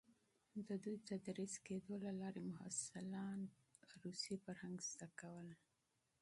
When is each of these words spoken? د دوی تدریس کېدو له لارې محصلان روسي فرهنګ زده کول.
د 0.67 0.69
دوی 0.83 0.97
تدریس 1.09 1.53
کېدو 1.67 1.93
له 2.05 2.11
لارې 2.21 2.41
محصلان 2.51 3.39
روسي 4.01 4.35
فرهنګ 4.45 4.77
زده 4.91 5.07
کول. 5.19 5.49